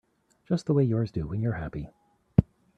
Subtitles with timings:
[0.45, 1.87] Just the way yours do when you're happy.